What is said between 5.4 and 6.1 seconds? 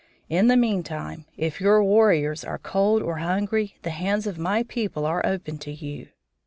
to you."